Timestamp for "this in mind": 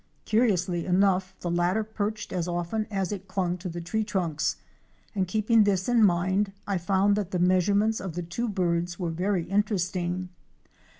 5.63-6.53